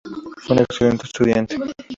[0.39, 1.59] Fue un excelente estudiante.